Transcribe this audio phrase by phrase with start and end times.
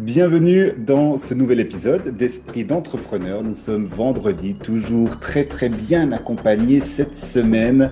[0.00, 3.44] Bienvenue dans ce nouvel épisode d'Esprit d'entrepreneur.
[3.44, 7.90] Nous sommes vendredi, toujours très très bien accompagnés cette semaine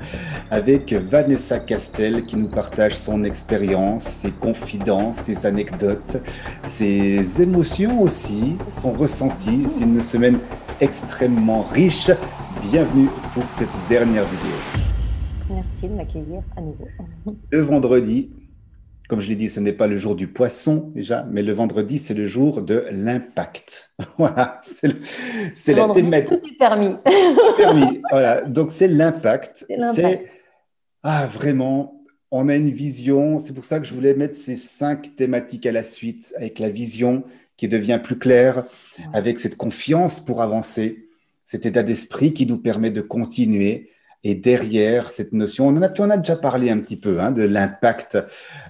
[0.51, 6.17] avec Vanessa Castel qui nous partage son expérience, ses confidences, ses anecdotes,
[6.65, 9.67] ses émotions aussi, son ressenti.
[9.69, 10.39] C'est une semaine
[10.81, 12.11] extrêmement riche.
[12.63, 14.57] Bienvenue pour cette dernière vidéo.
[15.51, 16.89] Merci de m'accueillir à nouveau.
[17.51, 18.31] Le vendredi,
[19.09, 21.99] comme je l'ai dit, ce n'est pas le jour du poisson déjà, mais le vendredi,
[21.99, 23.95] c'est le jour de l'impact.
[24.19, 26.43] voilà, c'est la thématique.
[26.43, 26.95] Tout est permis.
[27.57, 28.43] permis, voilà.
[28.43, 29.67] Donc c'est l'impact.
[29.95, 30.27] C'est
[31.03, 33.39] ah vraiment, on a une vision.
[33.39, 36.69] C'est pour ça que je voulais mettre ces cinq thématiques à la suite, avec la
[36.69, 37.25] vision
[37.57, 38.65] qui devient plus claire,
[39.15, 41.09] avec cette confiance pour avancer,
[41.47, 43.91] cet état d'esprit qui nous permet de continuer
[44.25, 47.21] et derrière cette notion, on en a, tu en as déjà parlé un petit peu,
[47.21, 48.19] hein, de l'impact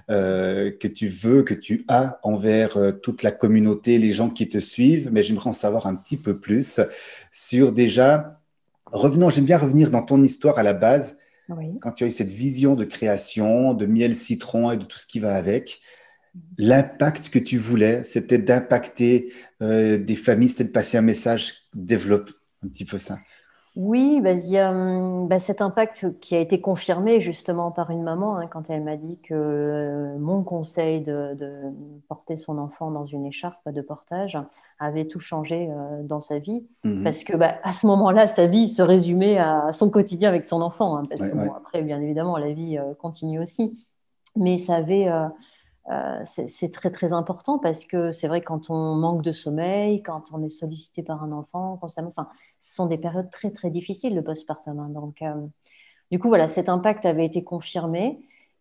[0.09, 4.47] euh, que tu veux, que tu as envers euh, toute la communauté, les gens qui
[4.47, 6.79] te suivent, mais j'aimerais en savoir un petit peu plus
[7.31, 8.39] sur déjà,
[8.85, 11.17] revenons, j'aime bien revenir dans ton histoire à la base,
[11.81, 15.07] quand tu as eu cette vision de création, de miel citron et de tout ce
[15.07, 15.81] qui va avec.
[16.59, 22.29] L'impact que tu voulais, c'était d'impacter euh, des familles, c'était de passer un message, développe
[22.63, 23.17] un petit peu ça.
[23.81, 27.91] Oui, bah, il y a hum, bah, cet impact qui a été confirmé justement par
[27.91, 31.37] une maman hein, quand elle m'a dit que euh, mon conseil de,
[32.09, 34.37] porter son enfant dans une écharpe de portage
[34.79, 36.67] avait tout changé euh, dans sa vie.
[36.83, 40.45] Mmh parce que bah, à ce moment-là, sa vie se résumait à son quotidien avec
[40.45, 40.97] son enfant.
[40.97, 43.79] Hein, parce que bon, après, bien évidemment, la vie euh, continue aussi.
[44.35, 45.07] Mais ça avait
[45.89, 50.25] euh, c'est très très important parce que c'est vrai quand on manque de sommeil, quand
[50.31, 54.13] on est sollicité par un enfant constamment, enfin, ce sont des périodes très très difficiles
[54.13, 54.79] le postpartum.
[54.79, 54.89] Hein.
[54.89, 55.33] donc, euh,
[56.11, 58.19] du coup voilà, cet impact avait été confirmé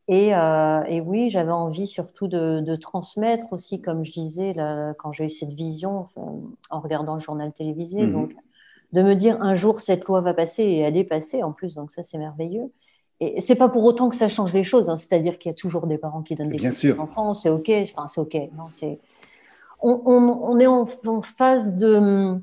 [0.09, 4.95] et, euh, et oui, j'avais envie surtout de, de, transmettre aussi, comme je disais là,
[4.95, 6.09] quand j'ai eu cette vision
[6.71, 8.35] en regardant le journal télévisé, mmh donc
[8.93, 11.75] de me dire un jour cette loi va passer et elle est passée en plus,
[11.75, 12.73] donc ça c'est merveilleux.
[13.21, 14.89] Et c'est pas pour autant que ça change les choses.
[14.89, 14.97] Hein.
[14.97, 17.35] C'est-à-dire qu'il y a toujours des parents qui donnent des Bien aux enfants.
[17.35, 17.71] C'est ok.
[17.83, 18.35] Enfin, c'est ok.
[18.57, 19.01] Non, c'est.
[19.81, 20.87] On, on, est en,
[21.23, 22.41] phase de.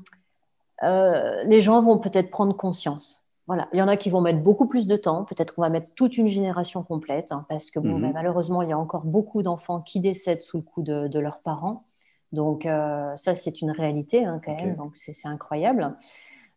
[0.82, 3.22] Euh, les gens vont peut-être prendre conscience.
[3.46, 3.68] Voilà.
[3.72, 5.24] Il y en a qui vont mettre beaucoup plus de temps.
[5.24, 8.02] Peut-être qu'on va mettre toute une génération complète, hein, parce que bon, mhm.
[8.02, 11.18] ben, malheureusement, il y a encore beaucoup d'enfants qui décèdent sous le coup de, de
[11.18, 11.84] leurs parents.
[12.32, 14.76] Donc euh, ça, c'est une réalité hein, quand même.
[14.76, 15.96] Donc c'est incroyable.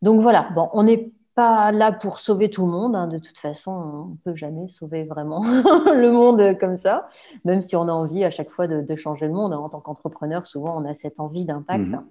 [0.02, 0.50] Donc voilà.
[0.56, 2.96] Bon, on est pas là pour sauver tout le monde.
[2.96, 3.08] Hein.
[3.08, 5.42] De toute façon, on ne peut jamais sauver vraiment
[5.94, 7.08] le monde comme ça,
[7.46, 9.54] même si on a envie à chaque fois de, changer le monde.
[9.54, 11.94] En tant qu'entrepreneur, souvent, on a cette envie d'impact.
[11.94, 12.04] Mhm.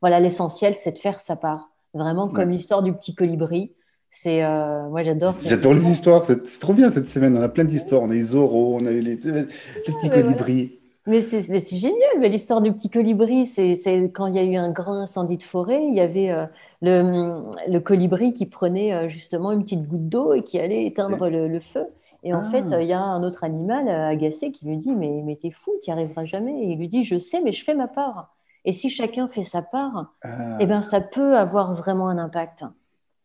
[0.00, 1.68] Voilà, l'essentiel, c'est de faire sa part.
[1.92, 3.74] Vraiment comme l'histoire du petit colibri.
[4.08, 5.34] C'est, euh, moi, j'adore.
[5.44, 6.24] J'adore les histoires.
[6.24, 7.36] C'est trop bien cette semaine.
[7.36, 8.02] On a plein d'histoires.
[8.02, 10.79] On a eu Zoro, on a eu les, petits colibris.
[11.06, 13.72] Mais c'est génial, l'histoire du petit colibri, c'est
[14.12, 16.44] quand il y a eu un grand incendie de forêt, il y avait euh,
[16.82, 21.30] le, le, colibri qui prenait euh, justement une petite goutte d'eau et qui allait éteindre
[21.30, 21.86] le, feu.
[22.22, 22.82] Et en fait, ah.
[22.82, 25.72] il y a un autre animal euh, agacé qui lui dit Mais, mais t'es fou,
[25.82, 26.52] tu n'y arriveras jamais.
[26.64, 28.36] Et il lui dit Je sais, mais je fais ma part.
[28.66, 30.58] Et si chacun fait sa part, ah.
[30.60, 32.66] eh ben, ça peut avoir vraiment un impact.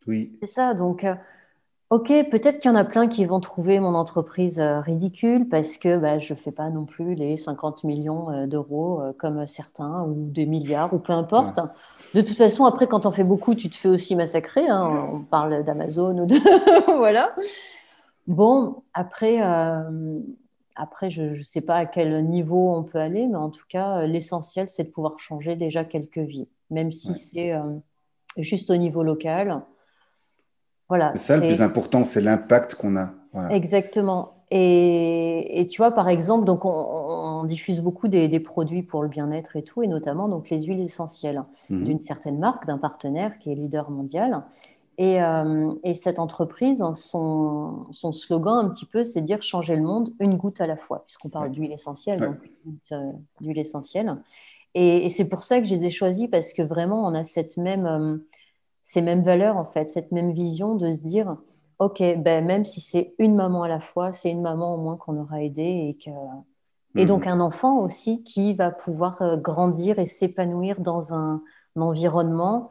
[0.06, 0.32] Oui.
[0.40, 0.72] C'est ça.
[0.72, 1.04] Donc,
[1.88, 5.76] Ok, peut-être qu'il y en a plein qui vont trouver mon entreprise euh, ridicule parce
[5.76, 9.46] que bah, je ne fais pas non plus les 50 millions euh, d'euros euh, comme
[9.46, 11.60] certains ou des milliards ou peu importe.
[12.12, 14.66] De toute façon, après, quand on fait beaucoup, tu te fais aussi massacrer.
[14.66, 15.10] Hein.
[15.12, 16.34] On parle d'Amazon ou de.
[16.98, 17.30] voilà.
[18.26, 19.38] Bon, après,
[20.74, 24.08] après je ne sais pas à quel niveau on peut aller, mais en tout cas,
[24.08, 27.52] l'essentiel, c'est de pouvoir changer déjà quelques vies, même si c'est
[28.38, 29.62] juste au niveau local
[30.88, 33.10] c'est ça le plus important, c'est l'impact qu'on a.
[33.50, 34.32] Exactement.
[34.50, 39.62] Et, tu vois, par exemple, donc on, diffuse beaucoup des, produits pour le bien-être et
[39.62, 41.84] tout, et notamment donc les huiles essentielles mhm.
[41.84, 44.44] d'une certaine marque, d'un partenaire qui est leader mondial.
[44.98, 50.36] Et, euh, cette entreprise, son, slogan un petit peu, c'est dire changer le monde une
[50.36, 52.38] goutte à la fois, puisqu'on parle d'huile essentielle, donc
[52.92, 54.16] euh, d'huile essentielle.
[54.74, 57.56] Et, c'est pour ça que je les ai choisis, parce que vraiment, on a cette
[57.56, 57.86] même...
[57.86, 58.16] Euh,
[58.86, 61.36] ces mêmes valeurs, en fait, cette même vision de se dire,
[61.80, 64.96] OK, ben, même si c'est une maman à la fois, c'est une maman au moins
[64.96, 66.10] qu'on aura aidé et que...
[66.94, 71.42] Et donc un enfant aussi qui va pouvoir euh, grandir et s'épanouir dans un,
[71.74, 72.70] environnement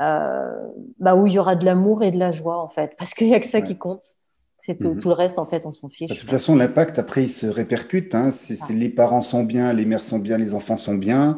[0.00, 0.52] euh,
[1.00, 3.26] bah, où il y aura de l'amour et de la joie en fait, parce qu'il
[3.26, 4.04] n'y a que ça qui compte.
[4.60, 4.98] C'est tout, mhm.
[4.98, 6.08] tout, le reste en fait, on s'en fiche.
[6.08, 8.14] Bah, de toute façon, l'impact après il se répercute.
[8.14, 8.30] Hein.
[8.30, 8.72] Si, ah.
[8.72, 11.36] les parents sont bien, les mères sont bien, les enfants sont bien,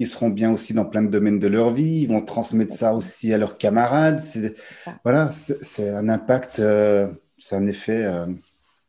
[0.00, 2.94] ils seront bien aussi dans plein de domaines de leur vie, ils vont transmettre ça
[2.94, 4.20] aussi à leurs camarades.
[5.04, 7.06] Voilà, c'est un impact, euh,
[7.36, 8.26] c'est un effet euh,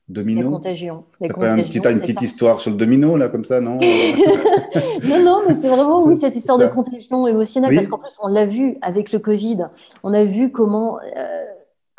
[0.07, 0.41] Domino.
[0.41, 1.03] Des contagions.
[1.19, 3.77] Des contagions petite, une petite histoire sur le domino, là, comme ça, non?
[5.03, 8.29] Non, non, mais c'est vraiment, oui, cette histoire de contagion émotionnelle, parce qu'en plus, on
[8.29, 9.65] l'a vu avec le Covid.
[10.03, 11.45] On a vu comment, euh,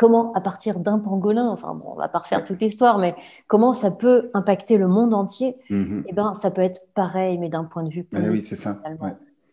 [0.03, 3.15] comment à partir d'un pangolin, enfin, bon, on va pas refaire toute l'histoire, mais
[3.47, 5.57] comment ça peut impacter le monde entier.
[5.71, 6.03] Mm-hmm.
[6.09, 8.21] Eh ben, ça peut être pareil, mais d'un point de vue plus.
[8.21, 8.83] Ah oui, c'est ça.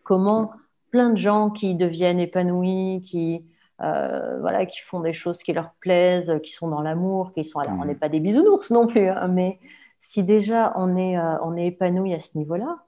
[0.02, 0.50] Comment
[0.90, 3.44] plein de gens qui deviennent épanouis, qui
[3.80, 7.60] euh, voilà, qui font des choses qui leur plaisent, qui sont dans l'amour, qui sont.
[7.60, 7.86] Alors, on mmh.
[7.86, 9.60] n'est pas des bisounours non plus, hein, mais
[9.98, 12.78] si déjà on est, euh, on est épanoui à ce niveau-là,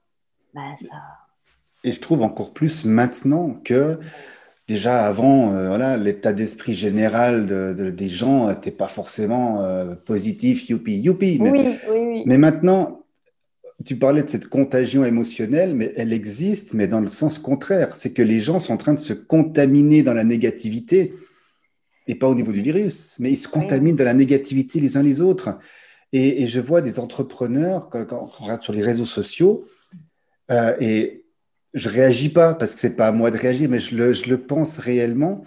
[0.53, 0.97] bah, ça.
[1.85, 3.99] Et je trouve encore plus maintenant que
[4.67, 9.63] déjà avant, euh, voilà, l'état d'esprit général de, des gens n'était pas forcément
[10.05, 11.39] positif, youpi, youpi.
[11.39, 12.23] Mais, oui, oui, oui.
[12.25, 13.03] mais maintenant,
[13.85, 17.95] tu parlais de cette contagion émotionnelle, mais elle existe, mais dans le sens contraire.
[17.95, 21.13] C'est que les gens sont en train de se contaminer dans la négativité,
[22.07, 25.03] et pas au niveau du virus, mais ils se contaminent dans la négativité les uns
[25.03, 25.57] les autres.
[26.11, 29.63] Et, je vois des entrepreneurs, quand, on regarde sur les réseaux sociaux,
[30.51, 31.22] euh, et
[31.73, 34.29] je réagis pas parce que c'est pas à moi de réagir, mais je le, je
[34.29, 35.43] le pense réellement.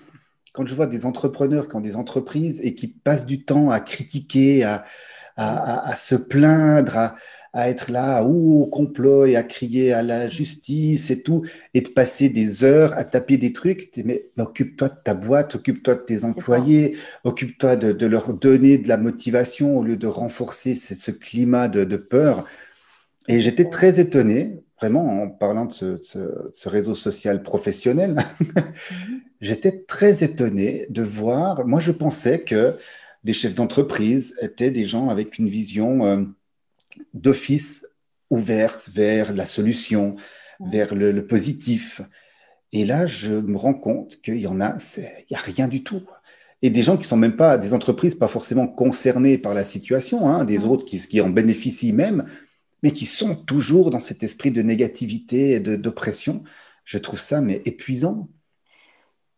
[0.53, 3.81] Quand je vois des entrepreneurs qui ont des entreprises et qui passent du temps à
[3.81, 4.85] critiquer, à,
[5.37, 7.17] à, à se plaindre, à,
[7.57, 11.43] à être là au complot et à crier à la justice et tout,
[11.73, 13.91] et de passer des heures à taper des trucs.
[14.05, 18.99] Mais, occupe-toi de ta boîte, occupe-toi de tes employés, occupe-toi de, leur donner de la
[18.99, 22.47] motivation au lieu de renforcer ce, climat de, peur.
[23.27, 28.17] Et j'étais très étonné, vraiment, en parlant de ce, réseau social professionnel,
[29.41, 32.77] j'étais très étonné de voir, moi je pensais que
[33.25, 36.05] des chefs d'entreprise étaient des gens avec une vision...
[36.05, 36.25] Euh,
[37.15, 37.87] d'office
[38.31, 40.17] ouverte vers la solution,
[40.61, 42.01] vers le, positif.
[42.73, 45.83] Et là, je me rends compte qu'il y en a, il n'y a rien du
[45.85, 46.03] tout.
[46.63, 50.29] Et des gens qui sont même pas des entreprises pas forcément concernées par la situation,
[50.29, 52.25] hein, des autres qui, qui, en bénéficient même,
[52.87, 56.45] mais qui sont toujours dans cet esprit de négativité et d'oppression.
[56.85, 58.29] Je trouve ça mais épuisant.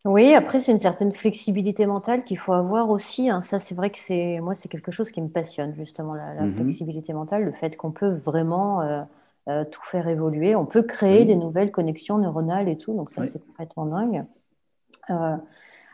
[0.05, 3.27] Oui, après, c'est une certaine flexibilité mentale qu'il faut avoir aussi.
[3.27, 3.41] Hein.
[3.41, 6.53] Ça, c'est vrai que c'est moi, c'est quelque chose qui me passionne, justement, la, mmh
[6.53, 9.01] flexibilité mentale, le fait qu'on peut vraiment euh,
[9.47, 10.55] euh, tout faire évoluer.
[10.55, 12.93] On peut créer des nouvelles connexions neuronales et tout.
[12.93, 14.25] Donc, ça, c'est complètement dingue.
[15.09, 15.37] Euh,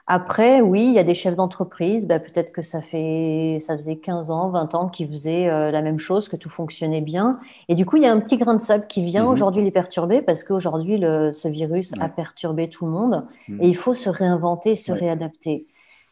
[0.07, 3.95] après, oui, il y a des chefs d'entreprise, bah, peut-être que ça, fait, ça faisait
[3.95, 7.39] 15 ans, 20 ans qu'ils faisaient euh, la même chose, que tout fonctionnait bien.
[7.69, 9.31] Et du coup, il y a un petit grain de sable qui vient mhm.
[9.31, 13.61] aujourd'hui les perturber parce qu'aujourd'hui, ce virus a perturbé tout le monde mhm.
[13.61, 15.65] et il faut se réinventer, se réadapter.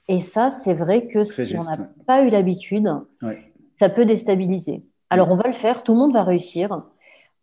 [0.08, 2.92] Et ça, c'est vrai que si on n'a pas eu l'habitude,
[3.76, 4.84] ça peut déstabiliser.
[5.12, 6.82] Alors, on va le faire, tout le monde va réussir,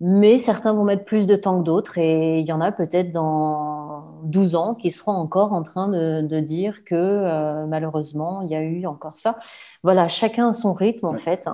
[0.00, 3.12] mais certains vont mettre plus de temps que d'autres et il y en a peut-être
[3.12, 8.55] dans 12 ans qui seront encore en train de, dire que euh, malheureusement, il y
[8.55, 9.38] a eu encore ça.
[9.82, 11.49] Voilà, chacun a son rythme en fait.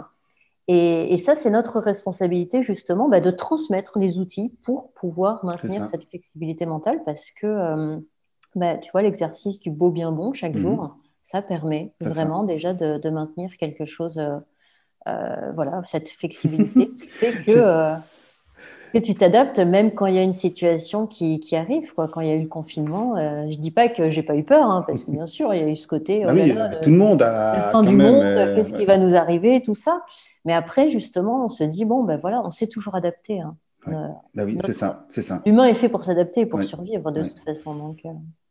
[0.69, 6.08] Et, ça, c'est notre responsabilité justement bah, de transmettre les outils pour pouvoir maintenir cette
[6.08, 7.96] flexibilité mentale parce que, euh,
[8.54, 10.60] bah, tu vois, l'exercice du beau bien bon chaque mhm.
[10.60, 17.44] jour, ça permet vraiment déjà de, maintenir quelque chose, euh, voilà, cette flexibilité qui fait
[17.44, 17.96] que
[19.00, 22.08] que tu t'adaptes même quand il y a une situation qui, qui arrive, quoi.
[22.08, 24.44] Quand il y a eu le confinement, euh, je dis pas que j'ai pas eu
[24.44, 26.25] peur, hein, parce que bien sûr, il y a eu ce côté.
[26.25, 27.56] Ah oui, tout le monde a.
[27.56, 30.02] La fin du monde, euh, qu'est-ce qui va nous arriver, tout ça.
[30.44, 33.41] Mais après, justement, on se dit bon, ben voilà, on s'est toujours adapté.
[33.41, 33.56] Hein.
[33.88, 35.43] Euh, bah oui, c'est ça, c'est ça.
[35.46, 37.74] L'humain est fait pour s'adapter, pour survivre de toute façon.
[37.74, 38.03] Donc,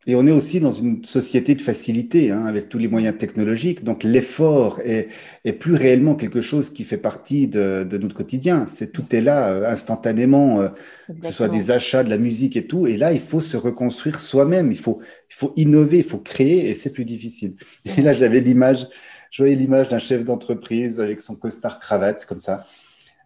[0.07, 3.83] et on est aussi dans une société de facilité, hein, avec tous les moyens technologiques.
[3.83, 5.07] Donc l'effort est,
[5.45, 8.67] est, plus réellement quelque chose qui fait partie de, de notre quotidien.
[8.67, 10.69] C'est tout est là euh, instantanément, euh,
[11.07, 12.85] que ce soit des achats, de la musique et tout.
[12.85, 14.71] Et là, il faut se reconstruire soi-même.
[14.71, 17.55] Il faut, il faut innover, il faut créer, et c'est plus difficile.
[17.97, 18.87] Et là, j'avais l'image,
[19.31, 22.65] je voyais l'image d'un chef d'entreprise avec son costard cravate comme ça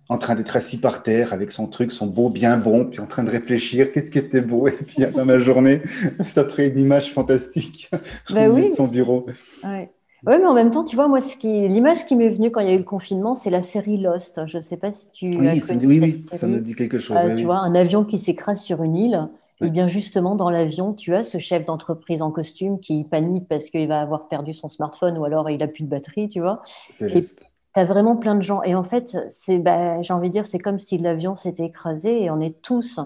[0.09, 3.05] en train d'être assis par terre avec son truc, son beau bien bon, puis en
[3.05, 5.81] train de réfléchir, qu'est-ce qui était beau, et puis dans ma journée,
[6.23, 7.89] ça ferait une image fantastique
[8.29, 9.25] bah oui, son bureau.
[9.63, 9.91] Ouais.
[10.27, 12.71] Oui, mais en même temps, tu vois, moi, l'image qui m'est venue quand il y
[12.71, 14.41] a eu le confinement, c'est la série Lost.
[14.47, 16.99] Je ne sais pas si tu oui, as connu oui, oui, ça me dit quelque
[16.99, 17.15] chose.
[17.17, 19.29] Euh, tu vois, un avion qui s'écrase sur une île.
[19.61, 23.69] Et bien justement, dans l'avion, tu as ce chef d'entreprise en costume qui panique parce
[23.69, 26.61] qu'il va avoir perdu son smartphone ou alors il a plus de batterie, tu vois.
[26.65, 28.63] C'est juste tu as vraiment plein de gens.
[28.63, 32.23] Et en fait, c'est, bah, j'ai envie de dire, c'est comme si l'avion s'était écrasé
[32.23, 32.99] et on est tous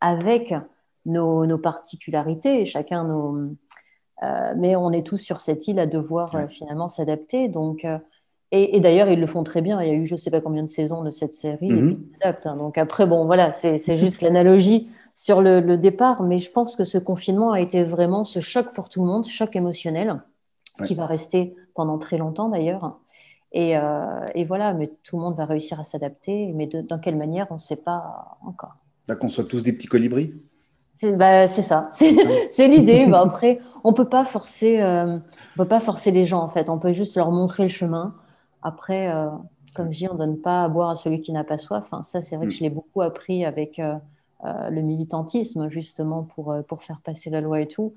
[0.00, 0.54] avec
[1.06, 3.36] nos, particularités, chacun nos.
[4.22, 7.48] Euh, mais on est tous sur cette île à devoir euh, finalement s'adapter.
[7.48, 7.98] Donc, euh,
[8.52, 9.80] et, d'ailleurs, ils le font très bien.
[9.80, 11.70] Il y a eu je ne sais pas combien de saisons de cette série.
[11.70, 11.96] et mhm.
[11.96, 12.56] puis, hein.
[12.56, 16.22] Donc après, bon, voilà, c'est, juste l'analogie sur le, le, départ.
[16.22, 19.24] Mais je pense que ce confinement a été vraiment ce choc pour tout le monde,
[19.24, 20.20] choc émotionnel,
[20.84, 22.98] qui va rester pendant très longtemps d'ailleurs.
[23.52, 23.74] Et,
[24.34, 26.52] et, voilà, mais tout le monde va réussir à s'adapter.
[26.54, 28.76] Mais dans quelle manière, on ne sait pas encore.
[29.08, 30.32] Là, qu'on soit tous des petits colibris
[31.00, 33.06] c'est bah, ça, c'est l'idée.
[33.06, 36.68] bah, après, on peut pas forcer, euh, on peut pas forcer les gens en fait.
[36.68, 38.14] On peut juste leur montrer le chemin.
[38.62, 39.28] Après, euh,
[39.74, 41.88] comme je dis, on donne pas à boire à celui qui n'a pas soif.
[42.02, 42.56] Ça, c'est vrai que mm.
[42.56, 43.94] je l'ai beaucoup appris avec euh,
[44.44, 47.94] le militantisme justement pour pour faire passer la loi et tout.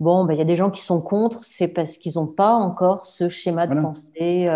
[0.00, 1.44] Bon, bah, il y a des gens qui sont contre.
[1.44, 4.48] C'est parce qu'ils n'ont pas encore ce schéma de pensée.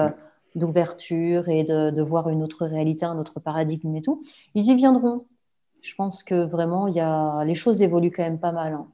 [0.55, 4.21] D'ouverture et de, de, voir une autre réalité, un autre paradigme et tout,
[4.55, 5.25] ils y viendront
[5.81, 7.43] je pense que vraiment, il y a...
[7.45, 8.75] les choses évoluent quand même pas mal.
[8.75, 8.87] Hein.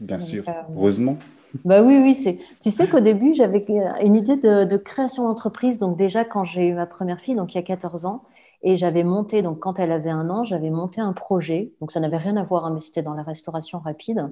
[0.00, 1.16] Bien sûr, euh, heureusement.
[1.64, 2.14] Bah oui, oui.
[2.14, 2.38] C'est...
[2.60, 3.64] Tu sais qu'au début, j'avais
[4.02, 5.78] une idée de, création d'entreprise.
[5.78, 8.22] Donc déjà, quand j'ai eu ma première fille, donc il y a 14 ans,
[8.62, 11.72] et j'avais monté, donc quand elle avait un an, j'avais monté un projet.
[11.80, 14.30] Donc ça n'avait rien à voir, hein, mais c'était dans la restauration rapide.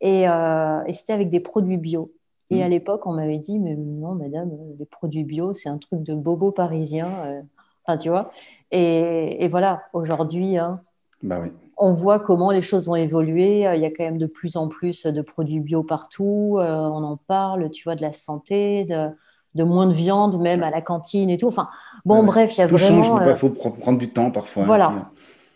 [0.00, 2.12] Et, euh, et c'était avec des produits bio.
[2.50, 2.70] Et à mmh.
[2.70, 6.52] l'époque, on m'avait dit, mais non, madame, les produits bio, c'est un truc de bobo
[6.52, 7.08] parisien.
[7.26, 7.42] Euh.
[7.84, 8.30] Enfin, tu vois.
[8.70, 10.80] Et, et voilà, aujourd'hui, hein,
[11.22, 11.42] bah
[11.76, 13.68] on voit comment les choses ont évolué.
[13.74, 16.56] Il y a quand même de plus en plus de produits bio partout.
[16.58, 20.70] Euh, on en parle, tu vois, de la santé, de, moins de viande, même à
[20.70, 21.48] la cantine et tout.
[21.48, 21.68] Enfin,
[22.04, 23.02] bon, bref, il y a tout vraiment.
[23.02, 24.62] change, mais il euh, faut prendre du temps parfois.
[24.62, 24.88] Hein, voilà.
[24.88, 25.00] Euh.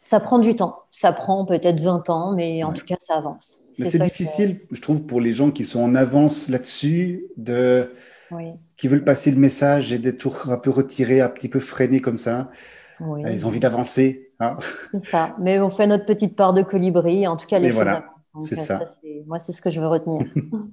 [0.01, 0.85] Ça prend du temps.
[0.91, 3.61] Ça prend peut-être 20 ans, mais en tout cas, ça avance.
[3.79, 7.93] Mais c'est difficile, je trouve, pour les gens qui sont en avance là-dessus, de...
[8.77, 12.01] qui veulent passer le message et d'être toujours un peu retirés, un petit peu freinés
[12.01, 12.51] comme ça.
[13.01, 14.31] Ils ont envie d'avancer.
[14.41, 14.57] Hein.
[14.93, 15.37] c'est ça.
[15.39, 17.27] Mais on fait notre petite part de colibri.
[17.27, 18.05] En tout cas, les choses voilà,
[18.43, 18.81] C'est euh, ça.
[19.27, 20.27] moi, c'est ce que je veux retenir.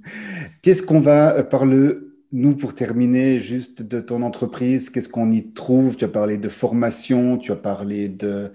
[0.61, 1.93] Qu'est-ce qu'on va euh, parler,
[2.31, 5.97] nous, pour terminer, juste de ton entreprise Qu'est-ce qu'on y trouve?
[5.97, 8.51] Tu as parlé de formation, tu as parlé de,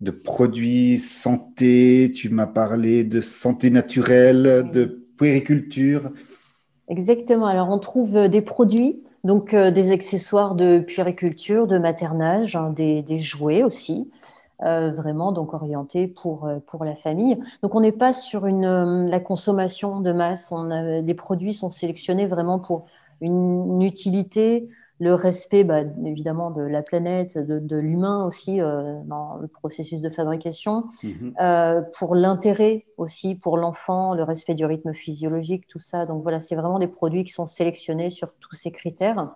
[0.00, 6.10] de produits santé, tu m'as parlé de santé naturelle, de puériculture.
[6.88, 7.46] Exactement.
[7.46, 13.02] Alors, on trouve euh, des produits donc des accessoires de puériculture, de maternage, hein, des,
[13.02, 14.08] des, jouets aussi.
[14.62, 17.38] Euh, vraiment donc orienté pour, euh, pour la famille.
[17.62, 20.64] Donc on n'est pas sur une, euh, la consommation de masse, on
[21.02, 22.86] les produits sont sélectionnés vraiment pour
[23.20, 30.00] une, utilité, le respect bah, évidemment de la planète, de, l'humain aussi dans le processus
[30.00, 31.34] de fabrication, mhm.
[31.98, 36.06] pour l'intérêt aussi pour l'enfant, le respect du rythme physiologique, tout ça.
[36.06, 39.34] Donc voilà, c'est vraiment des produits qui sont sélectionnés sur tous ces critères.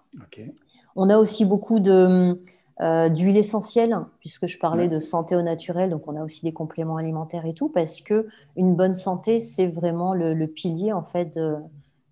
[0.97, 2.41] On a aussi beaucoup de
[2.81, 6.55] euh, d'huile essentielle, puisque je parlais de santé au naturel, donc on a aussi des
[6.55, 8.27] compléments alimentaires et tout, parce que
[8.57, 11.39] une bonne santé, c'est vraiment le, pilier en fait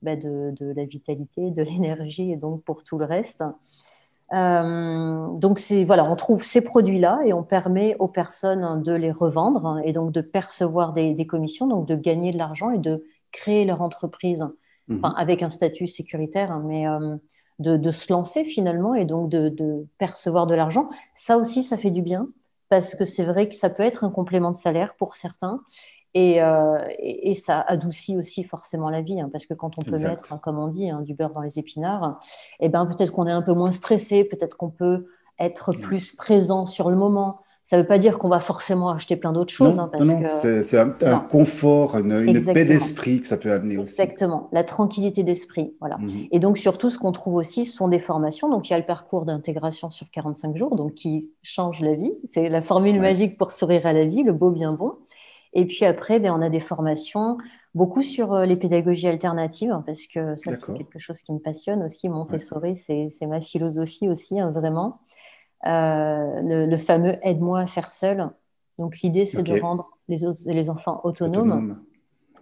[0.02, 3.42] bah, de, de, la vitalité, de l'énergie et donc pour tout le reste.
[4.34, 9.80] Euh, donc voilà, on trouve ces produits-là et on permet aux personnes de les revendre
[9.84, 13.82] et donc de percevoir des, commissions, donc de gagner de l'argent et de créer leur
[13.82, 14.42] entreprise,
[14.88, 17.16] mmh avec un statut sécuritaire, hein, mais euh,
[17.58, 20.88] de, se lancer finalement et donc de, percevoir de l'argent.
[21.14, 22.28] Ça aussi, ça fait du bien
[22.68, 25.62] parce que c'est vrai que ça peut être un complément de salaire pour certains.
[26.14, 26.78] Et, euh,
[27.34, 30.58] ça adoucit aussi forcément la vie, hein, parce que quand on peut mettre, hein, comme
[30.58, 32.18] on dit, hein, du beurre dans les épinards,
[32.60, 35.06] eh ben, peut-être qu'on est un peu moins stressé, peut-être qu'on peut
[35.38, 39.16] être plus présent sur le moment, ça ne veut pas dire qu'on va forcément acheter
[39.16, 39.76] plein d'autres choses.
[39.76, 44.00] Non, non, c'est un, confort, une, paix d'esprit que ça peut amener aussi.
[44.00, 45.74] Exactement, la tranquillité d'esprit.
[45.78, 45.98] Voilà.
[45.98, 46.08] Mhm.
[46.32, 48.48] Et donc, surtout, ce qu'on trouve aussi, ce sont des formations.
[48.48, 52.12] Donc, il y a le parcours d'intégration sur 45 jours, donc qui change la vie.
[52.24, 54.94] C'est la formule magique pour sourire à la vie, le beau bien bon.
[55.58, 57.36] Et puis après, ben, on a des formations,
[57.74, 61.40] beaucoup sur euh, les pédagogies alternatives, hein, parce que ça, c'est quelque chose qui me
[61.40, 62.08] passionne aussi.
[62.08, 65.00] Montessori, c'est ma philosophie aussi, hein, vraiment.
[65.66, 68.30] Euh, le, fameux aide-moi à faire seul.
[68.78, 71.82] Donc l'idée, c'est de rendre les, les enfants autonomes.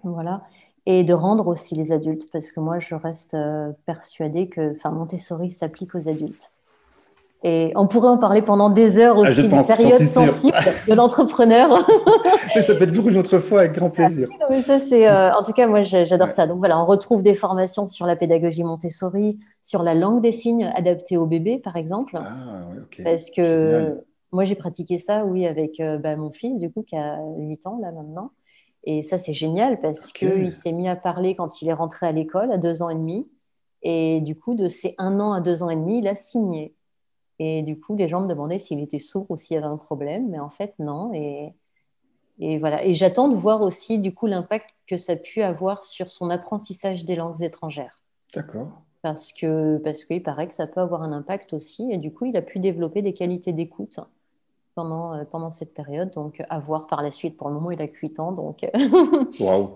[0.05, 0.43] Voilà.
[0.85, 5.51] Et de rendre aussi les adultes, parce que moi, je reste euh, persuadée que Montessori
[5.51, 6.53] s'applique aux adultes.
[7.43, 10.57] Et on pourrait en parler pendant des heures ah, aussi, ah, pense, période sensible
[10.89, 11.79] de l'entrepreneur.
[12.61, 14.29] ça peut être pour une autre fois, avec grand plaisir.
[14.51, 16.47] mais ça, c'est, euh, en tout cas, moi, j'adore ça.
[16.47, 20.71] Donc voilà, on retrouve des formations sur la pédagogie Montessori, sur la langue des signes
[20.75, 22.19] adaptée au bébé, par exemple.
[22.21, 23.03] Ah, ok.
[23.05, 24.03] Parce que
[24.33, 27.67] moi, j'ai pratiqué ça, oui, avec euh, bah, mon fils, du coup, qui a 8
[27.67, 28.31] ans, là, maintenant.
[28.85, 32.13] Et ça, c'est génial parce qu'il s'est mis à parler quand il est rentré à
[32.13, 33.29] l'école, à 2 ans et demi.
[33.83, 36.76] Et du coup, de ces 1 an à 2 ans et demi, il a signé.
[37.39, 39.77] Et du coup, les gens me demandaient s'il était sourd ou s'il y avait un
[39.77, 41.13] problème, mais en fait, non.
[41.13, 41.53] Et,
[42.39, 42.85] et voilà.
[42.85, 46.31] Et j'attends de voir aussi, du coup, l'impact que ça a pu avoir sur son
[46.31, 48.03] apprentissage des langues étrangères.
[48.35, 48.69] D'accord.
[49.03, 51.93] Parce que parce qu'il paraît que ça peut avoir un impact aussi.
[51.93, 54.01] Et du coup, il a pu développer des qualités d'écoute
[54.77, 56.13] pendant, euh, pendant cette période.
[56.15, 57.37] Donc, à voir par la suite.
[57.37, 58.31] Pour le moment, il a 8 ans.
[58.31, 58.65] Donc...
[59.41, 59.71] Waouh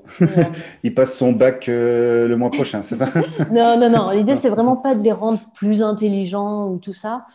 [0.85, 3.07] Il passe son bac le mois prochain, c'est ça?
[3.51, 4.11] Non, non, non.
[4.11, 7.27] L'idée, c'est vraiment pas de les rendre plus intelligents ou tout ça.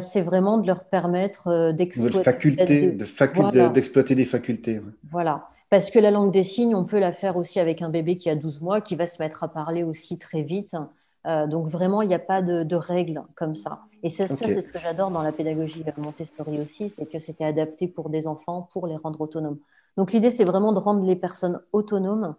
[0.00, 2.92] c'est vraiment de leur permettre d'exploiter.
[2.92, 4.80] d'exploiter des facultés.
[5.10, 5.48] Voilà.
[5.68, 8.30] Parce que la langue des signes, on peut la faire aussi avec un bébé qui
[8.30, 10.74] a 12 mois, qui va se mettre à parler aussi très vite.
[11.26, 13.80] Euh, donc vraiment, il n'y a pas de, règles comme ça.
[14.02, 17.86] Et ça, c'est ce que j'adore dans la pédagogie Montessori aussi, c'est que c'était adapté
[17.86, 19.58] pour des enfants, pour les rendre autonomes.
[19.96, 22.34] Donc l'idée, c'est vraiment de rendre les personnes autonomes